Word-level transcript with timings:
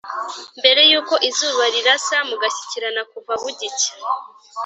mbere 0.59 0.81
y’uko 0.91 1.13
izuba 1.29 1.63
rirasa, 1.73 2.17
mugashyikirana 2.29 3.01
kuva 3.11 3.33
bugicya. 3.41 3.91